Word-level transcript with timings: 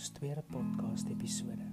ons 0.00 0.12
tweede 0.16 0.40
podcast 0.48 1.10
episode. 1.12 1.66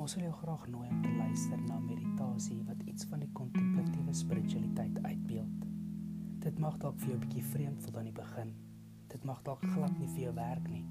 Ons 0.00 0.14
wil 0.16 0.22
jou 0.24 0.36
graag 0.38 0.62
nooi 0.72 0.86
om 0.88 1.02
te 1.04 1.10
luister 1.12 1.60
na 1.60 1.76
meditasie 1.82 2.56
wat 2.64 2.80
iets 2.88 3.04
van 3.10 3.20
die 3.20 3.28
kontemplatiewe 3.36 4.14
spiritualiteit 4.16 4.96
uitbeeld. 5.02 5.66
Dit 6.46 6.56
mag 6.64 6.78
dalk 6.80 6.96
vir 7.02 7.10
jou 7.10 7.18
'n 7.18 7.26
bietjie 7.26 7.44
vreemd 7.50 7.84
voel 7.84 7.98
aan 7.98 8.08
die 8.08 8.16
begin. 8.22 8.54
Dit 9.12 9.24
mag 9.24 9.42
dalk 9.42 9.60
glad 9.74 9.98
nie 9.98 10.08
vir 10.08 10.22
jou 10.22 10.34
werk 10.34 10.68
nie. 10.70 10.86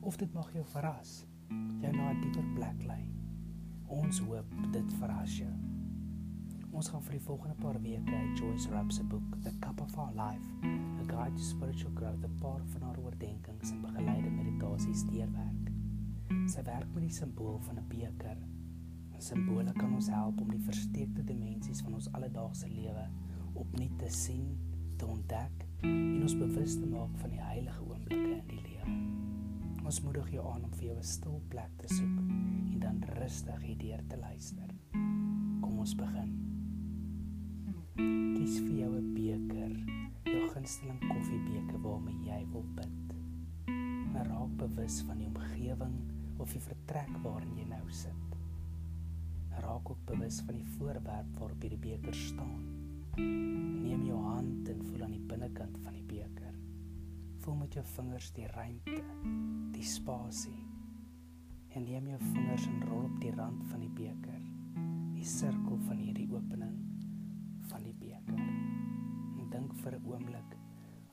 Of 0.00 0.16
dit 0.16 0.32
mag 0.32 0.52
jou 0.52 0.64
verras. 0.64 1.26
Jou 1.82 1.92
na 1.92 2.10
'n 2.12 2.20
dieper 2.20 2.54
plek 2.54 2.86
lei. 2.86 3.10
Ons 3.88 4.18
hoop 4.18 4.46
dit 4.70 4.92
verras 4.92 5.38
jou. 5.38 5.73
Ons 6.74 6.88
gaan 6.90 7.04
vir 7.06 7.14
die 7.14 7.22
volgende 7.22 7.54
paar 7.62 7.76
weke 7.78 8.16
uit 8.18 8.40
Joyce 8.40 8.70
Rupp 8.72 8.90
se 8.92 9.04
boek 9.06 9.36
The 9.44 9.52
Cup 9.62 9.78
of 9.80 9.92
Our 9.94 10.10
Life, 10.18 10.48
A 10.66 11.04
Guide 11.06 11.36
to 11.36 11.42
Spiritual 11.46 11.92
Growth, 11.94 12.24
'n 12.26 12.38
paar 12.40 12.62
van 12.72 12.82
haar 12.82 12.98
oordeenkings 12.98 13.70
en 13.70 13.80
begeleide 13.80 14.30
meditasies 14.30 15.04
deurwerk. 15.06 15.70
Sy 16.50 16.62
werk 16.62 16.90
met 16.94 17.02
die 17.06 17.14
simbool 17.14 17.60
van 17.60 17.78
'n 17.78 17.86
beker. 17.88 18.38
Simbole 19.18 19.72
kan 19.72 19.94
ons 19.94 20.08
help 20.08 20.40
om 20.40 20.50
die 20.50 20.64
versteekte 20.66 21.24
dimensies 21.24 21.80
van 21.80 21.94
ons 21.94 22.12
alledaagse 22.12 22.68
lewe 22.68 23.08
opnuut 23.54 23.98
te 23.98 24.08
sien, 24.10 24.58
te 24.96 25.06
ontdek 25.06 25.66
en 25.80 26.22
ons 26.22 26.36
bewus 26.36 26.74
te 26.74 26.86
maak 26.86 27.16
van 27.16 27.30
die 27.30 27.40
heilige 27.42 27.82
oomblikke 27.82 28.36
in 28.36 28.46
die 28.48 28.62
lewe. 28.62 29.84
Ons 29.84 30.02
moedig 30.02 30.30
jou 30.30 30.52
aan 30.54 30.64
om 30.64 30.72
vir 30.72 30.84
jou 30.84 30.96
'n 30.96 31.02
stil 31.02 31.42
plek 31.48 31.70
te 31.76 31.94
soek 31.94 32.18
en 32.72 32.78
dan 32.78 33.02
rustig 33.02 33.62
hierdeur 33.62 34.06
te 34.06 34.16
luister. 34.16 34.74
Kom 35.60 35.78
ons 35.78 35.94
begin. 35.94 36.43
Gunsteling 40.64 41.00
koffiebeker 41.04 41.76
waarmee 41.84 42.22
jy 42.24 42.38
wil 42.48 42.62
bid. 42.72 43.10
Maar 44.14 44.30
raak 44.30 44.52
bewus 44.56 45.02
van 45.04 45.18
die 45.20 45.26
omgewing 45.28 45.96
of 46.40 46.54
die 46.56 46.62
vertrek 46.64 47.10
waarin 47.20 47.52
jy 47.58 47.66
nou 47.68 47.82
sit. 47.92 48.38
Raak 49.60 49.90
ook 49.92 50.00
bewus 50.08 50.38
van 50.46 50.56
die 50.56 50.70
voorwerp 50.78 51.36
waarop 51.36 51.60
die 51.60 51.76
beker 51.76 52.16
staan. 52.16 52.64
Neem 53.18 54.06
jou 54.08 54.22
hand 54.24 54.70
en 54.72 54.80
voel 54.86 55.04
aan 55.04 55.12
die 55.18 55.26
binnekant 55.34 55.76
van 55.84 55.98
die 55.98 56.06
beker. 56.14 56.56
Voel 57.44 57.60
met 57.60 57.76
jou 57.76 57.84
vingers 57.92 58.32
die 58.32 58.48
ruimte, 58.54 59.04
die 59.76 59.84
spasie. 59.84 60.56
En 61.76 61.84
neem 61.84 62.08
jou 62.14 62.22
vingers 62.24 62.66
en 62.72 62.80
rol 62.88 63.04
op 63.10 63.20
die 63.20 63.36
rand 63.36 63.68
van 63.68 63.84
die 63.84 63.92
beker, 64.00 64.40
die 65.12 65.28
sirkel 65.28 65.76
van 65.84 66.00
hierdie 66.00 66.30
opening 66.32 66.80
van 67.68 67.84
die 67.84 67.96
beker. 68.00 68.40
En 68.40 69.50
dink 69.52 69.74
vir 69.84 70.00
'n 70.00 70.06
oomblik 70.08 70.54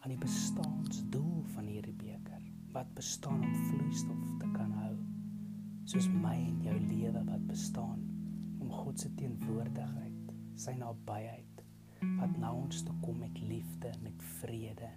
aan 0.01 0.09
die 0.09 0.21
bestaansdoel 0.21 1.43
van 1.53 1.67
hierdie 1.69 1.93
beker. 1.93 2.41
Wat 2.73 2.93
bestaan 2.97 3.43
om 3.45 3.55
vloeistof 3.67 4.23
te 4.41 4.47
kan 4.55 4.71
hou? 4.79 4.95
Soos 5.85 6.07
my 6.09 6.33
en 6.39 6.61
jou 6.65 6.77
lewe 6.79 7.21
wat 7.27 7.43
bestaan 7.49 8.01
om 8.61 8.71
God 8.73 8.99
se 8.99 9.11
teenwoordigheid, 9.19 10.33
sy 10.57 10.73
nabyheid 10.79 11.61
wat 12.01 12.33
na 12.41 12.49
ons 12.53 12.81
toe 12.85 12.95
kom 13.03 13.19
met 13.21 13.37
liefde, 13.45 13.91
met 14.01 14.23
vrede, 14.39 14.89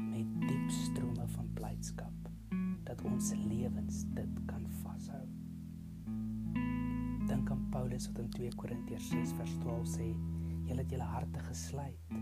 met 0.00 0.30
diep 0.46 0.70
strome 0.72 1.26
van 1.34 1.50
blydskap 1.58 2.30
dat 2.86 3.02
ons 3.04 3.32
lewens 3.44 4.04
dit 4.16 4.40
kan 4.48 4.64
vashou. 4.80 5.24
Dink 7.26 7.50
aan 7.52 7.66
Paulus 7.74 8.08
wat 8.08 8.22
in 8.24 8.32
2 8.38 8.56
Korintiërs 8.56 9.10
6 9.12 9.36
vers 9.36 9.54
12 9.66 9.92
sê 9.98 10.08
Julle 10.66 10.82
het 10.82 10.90
julle 10.90 11.06
harte 11.06 11.42
gesluit. 11.46 12.14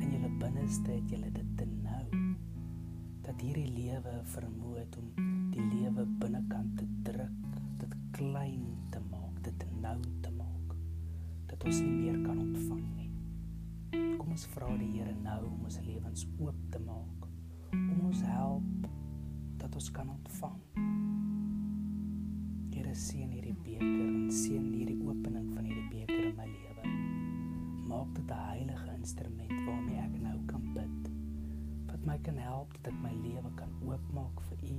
In 0.00 0.12
julle 0.14 0.30
binneste 0.40 0.94
het 0.94 1.10
julle 1.12 1.28
dit 1.32 1.48
te 1.56 1.66
nou. 1.68 2.04
Dat 3.26 3.42
hierdie 3.44 3.68
lewe 3.74 4.14
vermoë 4.32 4.78
het 4.78 4.96
om 4.96 5.10
die 5.52 5.66
lewe 5.74 6.06
binnekant 6.22 6.78
te 6.78 6.86
druk, 7.04 7.58
dit 7.82 7.96
klein 8.16 8.64
te 8.94 9.02
maak, 9.10 9.42
dit 9.44 9.58
te 9.60 9.68
nou 9.82 9.98
te 10.24 10.32
maak. 10.32 10.72
Dat 11.52 11.68
ons 11.68 11.82
nie 11.84 11.92
meer 11.92 12.18
kan 12.24 12.40
ontvang 12.40 12.86
nie. 12.96 13.10
Kom 14.16 14.32
ons 14.32 14.48
vra 14.54 14.70
die 14.80 14.90
Here 14.94 15.14
nou 15.20 15.40
om 15.50 15.68
ons 15.68 15.80
lewens 15.84 16.24
oop 16.38 16.64
te 16.72 16.80
maak. 16.86 17.28
Om 17.76 18.06
ons 18.08 18.24
help 18.24 18.88
dat 19.60 19.76
ons 19.76 19.90
kan 19.92 20.08
ontvang. 20.16 20.60
Here 22.72 22.96
seën 22.96 23.28
hierdie 23.36 23.58
beker 23.60 23.99
instrument 29.10 29.64
waarmee 29.66 29.98
ek 29.98 30.16
nou 30.22 30.38
kan 30.46 30.62
bid. 30.74 31.08
Wat 31.90 32.04
my 32.06 32.16
kan 32.22 32.36
help 32.38 32.74
dat 32.78 32.92
ek 32.92 33.00
my 33.02 33.10
lewe 33.24 33.50
kan 33.58 33.72
oopmaak 33.82 34.42
vir 34.48 34.60
U 34.70 34.76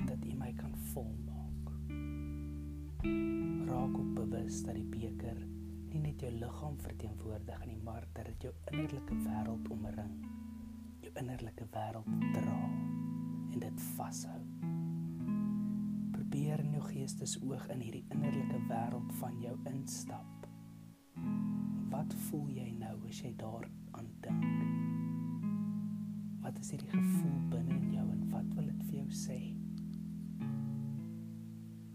en 0.00 0.08
dat 0.10 0.24
U 0.26 0.32
my 0.40 0.50
kan 0.58 0.74
volmaak. 0.90 1.70
Raak 3.70 3.98
op 4.00 4.10
bewus 4.18 4.64
dat 4.66 4.74
die 4.74 4.88
beker 4.96 5.38
nie 5.92 6.02
net 6.08 6.24
jou 6.26 6.32
liggaam 6.34 6.74
verteenwoordig 6.82 7.66
nie, 7.70 7.78
maar 7.86 8.08
dat 8.16 8.26
dit 8.32 8.48
jou 8.48 8.52
innerlike 8.72 9.20
wêreld 9.22 9.70
omring. 9.70 10.16
Jou 11.06 11.12
innerlike 11.22 11.68
wêreld 11.70 12.10
dra 12.34 12.60
en 13.54 13.60
dit 13.62 13.84
vashou. 13.94 14.40
Probeer 16.16 16.64
in 16.66 16.74
jou 16.80 16.82
geestesoog 16.88 17.70
in 17.76 17.86
hierdie 17.86 18.06
innerlike 18.10 18.64
wêreld 18.66 19.14
van 19.22 19.38
jou 19.44 19.54
instap 19.70 20.34
wat 22.04 22.14
voel 22.28 22.48
jy 22.52 22.66
nou 22.76 22.96
as 23.08 23.18
jy 23.24 23.30
daaraan 23.40 24.08
dink? 24.20 24.64
Wat 26.44 26.58
is 26.60 26.74
hierdie 26.74 26.90
gevoel 26.90 27.38
binne 27.48 27.78
in 27.78 27.94
jou 27.94 28.04
en 28.12 28.26
wat 28.28 28.50
wil 28.58 28.66
dit 28.68 28.82
vir 28.90 28.98
jou 28.98 29.06
sê? 29.16 29.38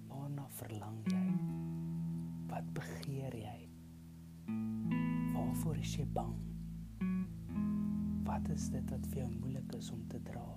Waarna 0.10 0.48
verlang 0.58 0.98
jy? 1.14 1.22
Wat 2.50 2.74
begeer 2.74 3.38
jy? 3.38 3.60
Waarvoor 5.36 5.78
is 5.84 5.94
jy 6.00 6.08
bang? 6.18 6.34
Wat 8.26 8.50
is 8.50 8.72
dit 8.74 8.90
wat 8.90 9.08
vir 9.14 9.24
jou 9.28 9.30
moeilik 9.36 9.78
is 9.78 9.94
om 9.94 10.02
te 10.10 10.26
dra? 10.26 10.50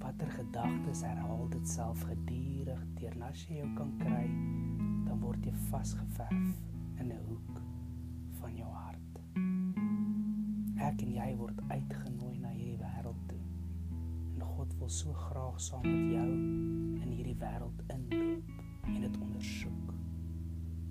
Watter 0.00 0.32
gedagtes 0.40 1.04
herhaal 1.04 1.44
dit 1.52 1.68
self 1.76 2.08
gedurig 2.08 2.88
teer 2.96 3.20
as 3.28 3.44
jy 3.50 3.60
jou 3.60 3.72
kan 3.76 3.96
kry, 4.00 4.28
dan 5.04 5.20
word 5.20 5.44
jy 5.44 5.52
vasgeverf 5.68 6.71
in 7.02 7.08
'n 7.08 7.22
hoek 7.28 7.62
van 8.38 8.56
jou 8.56 8.70
hart. 8.70 9.14
Ek 10.88 11.02
en 11.02 11.12
jy 11.14 11.30
word 11.36 11.58
uitgenooi 11.68 12.38
na 12.38 12.50
hierdie 12.54 12.78
wêreld 12.78 13.22
toe. 13.26 13.40
En 14.34 14.44
God 14.46 14.74
wil 14.78 14.88
so 14.88 15.12
graag 15.12 15.60
saam 15.60 15.82
met 15.82 16.12
jou 16.14 16.28
in 17.02 17.08
hierdie 17.08 17.36
wêreld 17.40 17.82
inloop 17.94 18.52
en 18.84 19.00
dit 19.00 19.18
ondersoek. 19.18 19.94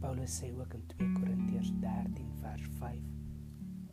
Paulus 0.04 0.38
sê 0.42 0.52
ook 0.58 0.74
in 0.74 0.86
2 0.96 1.12
Korintiërs 1.14 1.72
13 1.80 2.32
vers 2.44 2.68
5: 2.80 3.00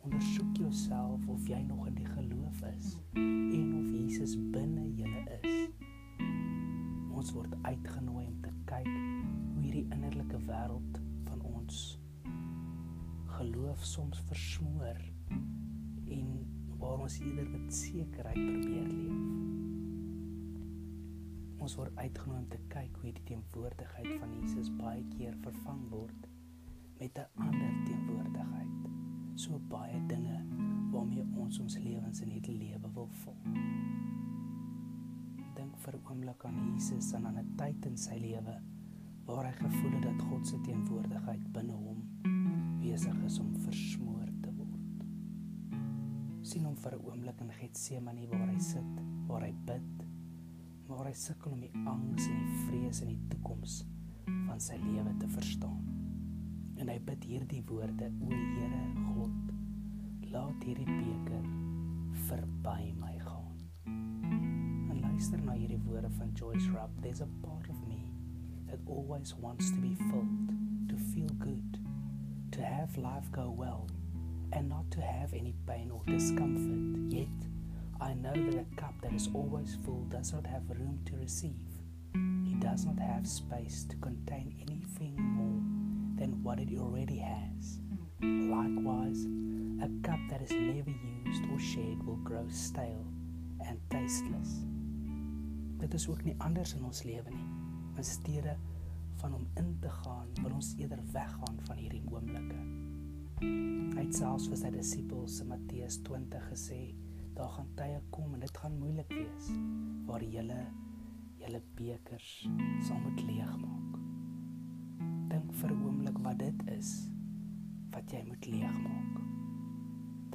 Ondersoek 0.01 0.57
jouself 0.57 1.27
of 1.27 1.47
jy 1.47 1.61
nog 1.61 1.87
in 1.87 1.95
die 1.95 2.11
geloof 2.17 2.63
is 2.75 2.97
en 3.13 3.75
of 3.79 3.91
Jesus 3.95 4.35
binne 4.51 4.89
julle 4.95 5.39
is. 5.41 5.69
Ons 7.11 7.31
word 7.31 7.55
uitgenooi 7.61 8.25
om 8.25 8.41
te 8.41 8.51
kyk 8.65 8.91
hoe 8.91 9.61
hierdie 9.61 9.87
innerlike 9.87 10.47
wêreld 10.51 10.98
geloof 13.79 13.85
soms 13.85 14.19
versmoor 14.27 14.99
en 16.05 16.45
waar 16.77 16.99
ons 16.99 17.19
eerder 17.19 17.49
met 17.49 17.73
sekerheid 17.73 18.35
probeer 18.35 18.87
leef. 18.87 19.19
Ons 21.59 21.75
word 21.75 21.95
uitgenooi 21.95 22.39
om 22.39 22.47
te 22.49 22.59
kyk 22.67 22.97
hoe 23.01 23.13
die 23.13 23.23
teenwoordigheid 23.29 24.09
van 24.19 24.33
Jesus 24.39 24.71
baie 24.79 25.03
keer 25.13 25.35
vervang 25.43 25.85
word 25.91 26.27
met 26.99 27.19
'n 27.19 27.27
ander 27.45 27.73
teenwoordigheid. 27.85 28.89
So 29.35 29.59
baie 29.69 30.05
dinge 30.07 30.43
waarmee 30.91 31.25
ons 31.35 31.59
ons 31.59 31.77
lewens 31.77 32.21
in 32.21 32.29
hierdie 32.29 32.57
lewe 32.57 32.91
wil 32.93 33.09
vul. 33.23 33.37
Dink 35.55 35.77
vir 35.77 35.95
'n 35.95 36.05
oomblik 36.09 36.45
aan 36.45 36.73
Jesus 36.73 37.13
en 37.13 37.25
aan 37.25 37.37
'n 37.37 37.55
tyd 37.55 37.85
in 37.85 37.97
sy 37.97 38.17
lewe 38.17 38.61
waar 39.25 39.45
hy 39.45 39.51
gevoel 39.51 39.91
het 39.91 40.03
dat 40.03 40.21
God 40.21 40.47
se 40.47 40.61
teenwoordigheid 40.61 41.51
binne 41.51 41.73
hom 41.73 41.99
besig 42.79 43.23
is 43.25 43.39
om. 43.39 43.58
Sien 46.49 46.65
hom 46.65 46.75
vir 46.81 46.95
'n 46.95 47.03
oomblik 47.05 47.41
in 47.43 47.49
Getsemane 47.59 48.23
waar 48.29 48.47
hy 48.49 48.59
sit, 48.59 49.01
waar 49.27 49.43
hy 49.45 49.51
bid, 49.67 50.05
waar 50.87 51.05
hy 51.05 51.13
sukkel 51.13 51.51
om 51.53 51.59
die 51.61 51.81
angs 51.91 52.25
en 52.25 52.39
die 52.39 52.61
vrees 52.63 53.01
in 53.03 53.11
die 53.11 53.27
toekoms 53.29 53.75
van 54.47 54.59
sy 54.67 54.77
lewe 54.81 55.13
te 55.21 55.27
verstaan. 55.35 55.83
En 56.81 56.89
hy 56.89 56.97
bid 57.09 57.27
hierdie 57.29 57.61
woorde: 57.69 58.09
O 58.25 58.31
Here 58.31 58.81
God, 59.11 59.53
laat 60.31 60.65
hierdie 60.65 60.87
beker 60.87 61.45
verby 62.31 62.95
my 62.97 63.13
gaan. 63.27 63.53
En 64.89 65.01
luister 65.01 65.45
na 65.45 65.53
hierdie 65.53 65.81
woorde 65.85 66.09
van 66.17 66.33
Joyce 66.33 66.71
Rupp: 66.71 66.97
There's 67.01 67.21
a 67.21 67.29
part 67.45 67.69
of 67.69 67.77
me 67.85 68.01
that 68.65 68.79
always 68.87 69.35
wants 69.37 69.69
to 69.69 69.77
be 69.77 69.93
filled, 70.09 70.49
to 70.89 70.97
feel 71.13 71.29
good 71.37 71.79
to 72.51 72.61
have 72.65 72.97
life 72.97 73.29
go 73.31 73.51
well 73.51 73.98
and 74.53 74.69
not 74.69 74.89
to 74.91 75.01
have 75.01 75.33
any 75.33 75.53
pain 75.67 75.91
or 75.91 76.01
discomfort. 76.05 77.13
Yet 77.13 77.27
I 78.01 78.13
know 78.13 78.33
that 78.33 78.59
a 78.59 78.75
cup 78.75 78.93
that 79.01 79.13
is 79.13 79.29
always 79.33 79.77
full 79.85 80.05
does 80.09 80.33
not 80.33 80.45
have 80.45 80.69
room 80.69 80.99
to 81.05 81.15
receive. 81.17 81.67
It 82.15 82.59
does 82.59 82.85
not 82.85 82.99
have 82.99 83.27
space 83.27 83.85
to 83.89 83.95
contain 83.97 84.55
anything 84.61 85.15
more 85.19 85.61
than 86.17 86.43
what 86.43 86.59
it 86.59 86.69
already 86.77 87.17
has. 87.17 87.79
Likewise, 88.21 89.25
a 89.81 89.89
cup 90.03 90.19
that 90.29 90.41
is 90.41 90.51
never 90.51 90.93
used 91.25 91.43
or 91.51 91.59
shared 91.59 92.05
will 92.05 92.17
grow 92.23 92.45
stale 92.49 93.05
and 93.67 93.79
tasteless. 93.89 94.63
Dit 95.79 95.93
is 95.93 96.07
ook 96.09 96.23
nie 96.23 96.35
anders 96.37 96.73
in 96.75 96.83
ons 96.83 97.03
lewe 97.03 97.31
nie. 97.31 97.47
In 97.95 98.03
steede 98.03 98.57
van 99.15 99.33
om 99.33 99.47
in 99.55 99.77
te 99.79 99.89
gaan, 99.89 100.27
wil 100.41 100.51
ons 100.51 100.73
eerder 100.77 100.99
weggaan 101.11 101.59
van 101.63 101.75
hierdie 101.75 102.03
oomblikke. 102.11 102.78
Hy 103.39 104.01
het 104.01 104.17
selfs 104.17 104.49
vir 104.51 104.57
sy 104.59 104.69
disippels 104.73 105.37
in 105.39 105.47
Matteus 105.47 105.95
20 106.03 106.47
gesê, 106.49 106.79
daar 107.37 107.47
gaan 107.53 107.69
tye 107.77 108.01
kom 108.11 108.33
en 108.35 108.41
dit 108.43 108.57
gaan 108.59 108.75
moeilik 108.75 109.13
wees 109.13 109.47
waar 110.09 110.25
julle 110.27 110.57
julle 111.39 111.61
bekers 111.77 112.33
sal 112.83 112.99
moet 112.99 113.21
leegmaak. 113.23 113.95
Dink 115.31 115.53
vir 115.61 115.71
'n 115.71 115.85
oomblik 115.87 116.19
wat 116.25 116.37
dit 116.43 116.67
is 116.75 116.91
wat 117.95 118.11
jy 118.11 118.25
moet 118.27 118.45
leegmaak. 118.45 119.15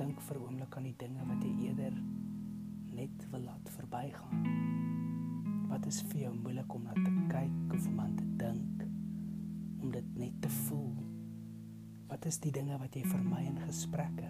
Dink 0.01 0.21
vir 0.21 0.37
'n 0.39 0.45
oomblik 0.47 0.77
aan 0.77 0.89
die 0.89 0.97
dinge 0.99 1.29
wat 1.29 1.45
jy 1.45 1.53
eerder 1.69 1.95
net 2.95 3.31
wil 3.31 3.41
laat 3.41 3.69
verbygaan. 3.69 4.47
Wat 5.69 5.87
is 5.87 6.01
vir 6.03 6.21
jou 6.21 6.35
moeilik 6.35 6.75
om 6.75 6.83
na 6.83 6.93
te 6.93 7.13
kyk 7.29 7.75
of 7.75 7.87
om 7.87 8.01
aan 8.01 8.17
te 8.17 8.25
dink 8.37 8.89
om 9.83 9.91
dit 9.91 10.17
net 10.17 10.41
te 10.41 10.49
voel? 10.49 11.14
Wat 12.15 12.29
is 12.31 12.37
die 12.39 12.53
dinge 12.55 12.77
wat 12.79 12.95
jy 12.95 13.01
vermy 13.11 13.41
in 13.43 13.57
gesprekke? 13.59 14.29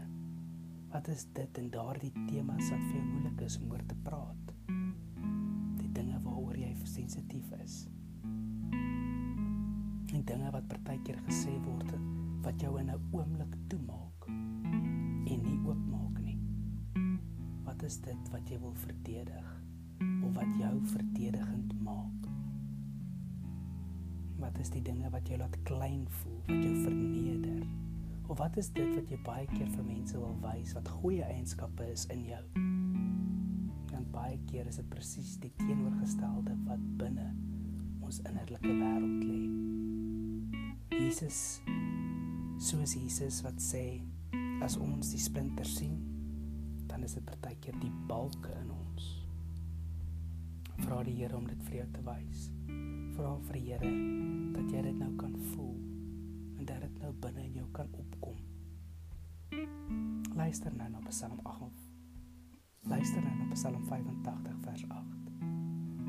Wat 0.89 1.09
is 1.13 1.27
dit 1.37 1.59
en 1.61 1.67
daardie 1.69 2.09
temas 2.31 2.71
wat 2.73 2.81
vir 2.81 2.95
jou 2.97 3.03
moeilik 3.11 3.43
is 3.45 3.59
om 3.61 3.75
oor 3.75 3.83
te 3.85 3.97
praat? 4.07 4.55
Die 5.83 5.91
dinge 5.93 6.17
waaroor 6.25 6.57
jy 6.57 6.71
sensitief 6.89 7.51
is. 7.59 7.75
Die 10.15 10.23
dinge 10.33 10.55
wat 10.57 10.65
partykeer 10.73 11.21
gesê 11.29 11.53
word 11.67 11.93
wat 12.49 12.65
jou 12.65 12.73
in 12.81 12.89
'n 12.89 13.05
oomblik 13.13 13.53
toemaak 13.69 14.29
en 14.33 15.45
nie 15.45 15.61
oopmaak 15.69 16.17
nie. 16.25 16.41
Wat 17.69 17.83
is 17.83 18.01
dit 18.01 18.33
wat 18.33 18.49
jy 18.49 18.61
wil 18.65 18.75
verdedig 18.89 19.49
of 20.25 20.33
wat 20.33 20.57
jou 20.57 20.75
verdedigend 20.97 21.81
maak? 21.85 22.24
Wat 24.45 24.59
is 24.61 24.69
die 24.69 24.83
dinge 24.85 25.09
wat 25.09 25.25
jou 25.29 25.39
laat 25.41 25.55
klein 25.65 26.03
voel, 26.19 26.41
wat 26.45 26.61
jou 26.61 26.73
verneder? 26.83 27.63
Of 28.29 28.39
wat 28.39 28.57
is 28.61 28.69
dit 28.77 28.91
wat 28.93 29.09
jy 29.09 29.17
baie 29.25 29.47
keer 29.49 29.71
vir 29.73 29.87
mense 29.87 30.19
wil 30.21 30.35
wys 30.43 30.75
wat 30.77 30.91
goeie 30.99 31.25
eienskappe 31.25 31.87
is 31.89 32.05
in 32.13 32.27
jou? 32.29 32.43
En 33.97 34.05
baie 34.13 34.37
keer 34.51 34.69
is 34.69 34.77
dit 34.83 34.91
presies 34.93 35.39
die 35.41 35.53
teenoorgestelde 35.63 36.59
wat 36.69 36.85
binne 37.01 37.31
ons 38.05 38.21
innerlike 38.29 38.69
wêreld 38.69 39.25
lê. 39.25 39.41
Jesus 40.93 41.41
soos 42.61 42.97
Jesus 43.01 43.41
wat 43.47 43.65
sê 43.65 43.87
as 44.65 44.77
ons 44.77 45.15
die 45.17 45.23
splinter 45.25 45.69
sien, 45.69 45.97
dan 46.85 47.09
is 47.09 47.17
dit 47.17 47.25
partykeer 47.33 47.81
die 47.81 47.93
balke 48.13 48.53
in 48.61 48.77
ons. 48.77 49.09
Vra 50.85 51.01
die 51.07 51.17
Here 51.23 51.41
om 51.41 51.49
dit 51.49 51.65
vir 51.71 51.81
jou 51.81 51.89
te 51.97 52.05
wys. 52.13 52.51
Vra 53.15 53.37
vir 53.47 53.55
die 53.55 53.69
Here 53.69 53.91
dat 54.57 54.73
jy 54.75 54.81
dit 54.83 54.97
nou 54.99 55.11
kan 55.15 55.35
voel 55.53 55.75
en 56.59 56.65
dat 56.67 56.81
dit 56.83 56.97
nou 56.99 57.13
binne 57.23 57.45
in 57.47 57.61
jou 57.61 57.67
kan 57.77 57.93
opkom. 57.95 58.41
Luister 60.35 60.75
nou 60.75 60.89
na 60.91 61.03
Psalm 61.07 61.39
8. 61.47 61.85
Luister 62.91 63.23
nou 63.23 63.37
na 63.39 63.47
Psalm 63.53 63.87
85 63.87 64.59
vers 64.67 64.83
8. 64.89 65.31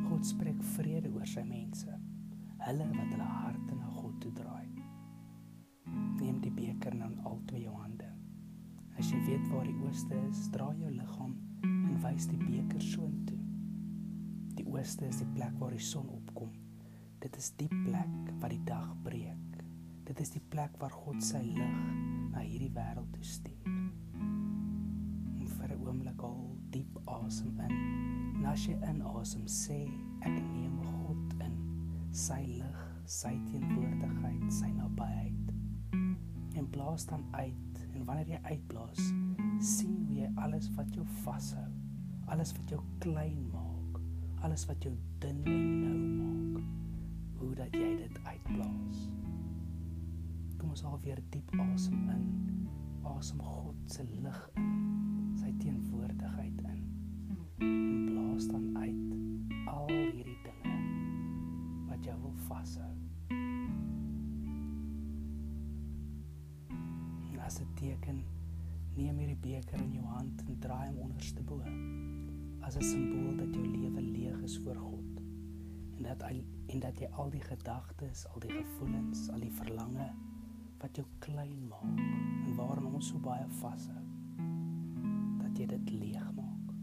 God 0.07 0.25
spreek 0.25 0.65
vrede 0.73 1.13
oor 1.13 1.29
sy 1.29 1.45
mense, 1.45 1.93
hulle 2.65 2.89
wat 2.95 3.13
hulle 3.13 3.29
harte 3.35 3.77
na 3.77 3.93
God 4.01 4.17
toe 4.25 4.33
draai. 4.41 4.65
Neem 6.17 6.41
die 6.41 6.57
beker 6.57 6.97
nou 6.97 7.13
in 7.13 7.21
al 7.21 7.37
twee 7.45 7.67
jou 7.67 7.77
hande. 7.83 8.09
As 8.97 9.13
jy 9.13 9.21
weet 9.29 9.45
waar 9.53 9.69
die 9.69 9.77
ooste 9.85 10.25
is, 10.25 10.47
draai 10.57 10.73
jou 10.81 10.97
liggaam 10.97 11.37
en 11.69 11.97
wys 12.01 12.31
die 12.33 12.41
beker 12.41 12.81
soontoe. 12.81 13.41
Die 14.57 14.65
ooste 14.73 15.05
is 15.05 15.21
die 15.21 15.33
plek 15.37 15.53
waar 15.61 15.77
die 15.77 15.85
son 15.93 16.09
opkom. 16.09 16.64
Dit 17.25 17.37
is 17.41 17.47
die 17.57 17.69
plek 17.73 18.33
wat 18.37 18.51
die 18.53 18.63
dag 18.67 18.91
breek. 19.01 19.53
Dit 20.05 20.19
is 20.21 20.29
die 20.35 20.41
plek 20.53 20.75
waar 20.77 20.93
God 20.93 21.23
sy 21.25 21.39
lig 21.41 21.79
na 22.29 22.43
hierdie 22.43 22.69
wêreld 22.75 23.09
toe 23.15 23.25
stuur. 23.25 23.71
En 24.19 25.47
vir 25.55 25.73
'n 25.73 25.87
oomblik 25.87 26.21
al 26.21 26.37
diep 26.69 26.99
asem 27.15 27.57
in. 27.65 27.73
En 28.35 28.45
as 28.51 28.67
jy 28.67 28.77
inasem, 28.91 29.47
sê 29.47 29.79
ek 30.21 30.37
neem 30.37 30.77
God 30.83 31.33
in, 31.47 31.57
sy 32.11 32.45
lig, 32.45 32.79
sy 33.05 33.33
teenwoordigheid, 33.49 34.45
sy 34.53 34.69
nabyheid. 34.69 35.51
En 36.53 36.69
blaas 36.69 37.05
dan 37.05 37.25
uit. 37.31 37.87
En 37.95 38.05
wanneer 38.05 38.27
jy 38.27 38.39
uitblaas, 38.43 39.01
sien 39.59 39.97
hoe 40.05 40.15
jy 40.21 40.31
alles 40.35 40.69
wat 40.75 40.93
jou 40.93 41.05
vashou, 41.25 41.71
alles 42.27 42.53
wat 42.53 42.69
jou 42.69 42.81
klein 42.99 43.49
maak, 43.49 44.01
alles 44.43 44.65
wat 44.67 44.83
jou 44.83 44.93
dun 45.17 45.41
en 45.45 45.79
nou 45.81 45.97
maak, 45.97 46.44
hoe 47.37 47.53
dat 47.55 47.73
jy 47.73 47.95
dit 47.97 48.19
uitblaas 48.23 49.05
kom 50.57 50.73
ons 50.73 50.83
al 50.83 50.99
weer 51.03 51.19
diep 51.29 51.51
asem 51.61 52.09
in. 52.09 52.23
Asem 53.05 53.41
God 53.45 53.75
se 53.91 54.03
lig 54.09 54.39
in, 54.57 54.71
sy 55.37 55.51
teenwoordigheid 55.61 56.61
in. 56.71 56.79
En 57.61 58.07
blaas 58.07 58.47
dan 58.49 58.65
uit 58.77 59.67
al 59.69 59.91
hierdie 59.91 60.39
dinge 60.47 60.77
wat 61.89 62.07
jou 62.07 62.17
wil 62.23 62.33
vashou. 62.47 62.93
As 67.45 67.59
'n 67.61 67.67
teken, 67.77 68.23
neem 68.97 69.17
hierdie 69.17 69.37
beker 69.37 69.81
in 69.81 69.91
jou 69.93 70.05
hand 70.05 70.41
en 70.47 70.59
draai 70.59 70.87
hom 70.87 70.97
onderste 70.97 71.43
bo. 71.43 71.61
As 72.65 72.75
'n 72.75 72.81
simbool 72.81 73.37
dat 73.37 73.53
jou 73.53 73.67
lewe 73.67 73.94
en 76.75 76.81
dat 76.83 76.97
jy 76.99 77.07
al 77.15 77.29
die 77.31 77.43
gedagtes, 77.43 78.25
al 78.33 78.41
die 78.43 78.51
gevoelens, 78.51 79.29
al 79.31 79.39
die 79.39 79.51
verlange 79.55 80.09
wat 80.81 80.97
jou 80.99 81.05
klein 81.23 81.61
maak 81.69 82.01
en 82.01 82.57
waaraan 82.57 82.89
ons 82.89 83.13
so 83.13 83.21
baie 83.23 83.45
vashou 83.61 84.01
dat 85.39 85.61
jy 85.61 85.69
dit 85.71 85.93
leeg 85.93 86.25
maak. 86.35 86.73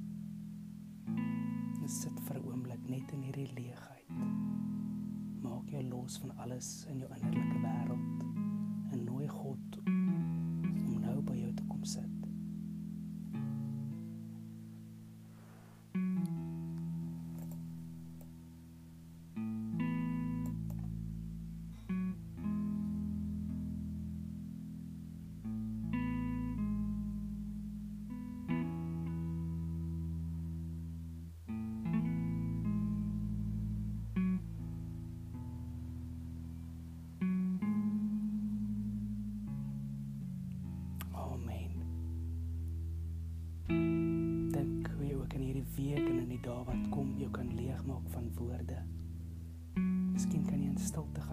Jy 1.82 1.90
sit 1.92 2.22
vir 2.24 2.40
'n 2.40 2.48
oomblik 2.48 2.88
net 2.88 3.12
in 3.12 3.26
hierdie 3.28 3.52
leegheid. 3.52 4.08
Maak 5.44 5.68
jou 5.68 5.82
los 5.82 6.16
van 6.24 6.36
alles 6.38 6.86
in 6.88 6.98
jou 7.04 7.10
innerlike 7.12 7.41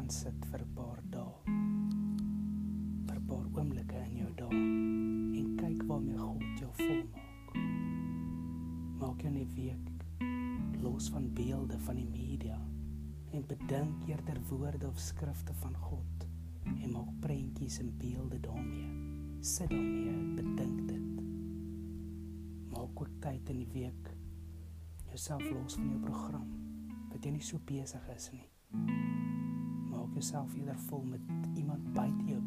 sit 0.10 0.46
vir 0.52 0.62
'n 0.62 0.74
paar 0.74 1.02
dae. 1.14 1.34
vir 3.08 3.18
'n 3.18 3.26
paar 3.28 3.46
oomblikke 3.54 3.98
in 4.10 4.16
jou 4.18 4.32
dag 4.36 4.52
en 4.52 5.56
kyk 5.58 5.84
waarmee 5.88 6.18
God 6.18 6.60
jou 6.60 6.72
volmaak. 6.74 7.48
Maak 9.00 9.22
jou 9.22 9.32
net 9.32 9.54
week 9.54 9.86
los 10.82 11.10
van 11.10 11.34
beelde 11.34 11.78
van 11.80 11.96
die 11.96 12.10
media 12.10 12.58
en 13.32 13.46
bedink 13.46 14.08
eerder 14.08 14.42
woorde 14.50 14.88
of 14.88 15.00
skrifte 15.00 15.54
van 15.54 15.76
God 15.76 16.28
en 16.66 16.92
maak 16.92 17.14
prentjies 17.20 17.80
en 17.80 17.98
beelde 17.98 18.40
daarmee. 18.40 18.90
Sit 19.42 19.70
daarmee, 19.70 20.34
bedink 20.36 20.88
dit. 20.88 21.22
Maak 22.72 23.02
ook 23.02 23.10
tyd 23.20 23.50
in 23.50 23.58
die 23.58 23.72
week 23.74 24.16
jouself 25.06 25.52
los 25.52 25.76
van 25.76 25.90
jou 25.90 26.00
program 26.00 26.50
dat 27.12 27.24
jy 27.24 27.32
nie 27.32 27.44
so 27.44 27.60
besig 27.66 28.10
is 28.16 28.32
nie. 28.32 29.19
Jouself 30.20 30.56
eerder 30.56 30.78
vol 30.78 31.04
met 31.04 31.20
iemand 31.56 31.94
buite 31.94 32.24
jou 32.26 32.39